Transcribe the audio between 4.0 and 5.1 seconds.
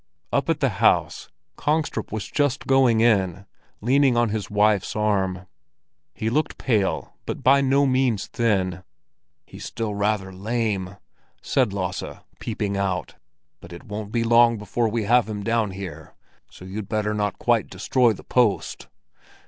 on his wife's